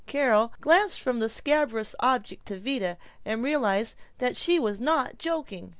[0.07, 5.69] Carol glanced from the scabrous object to Vida, and realized that she was not joking.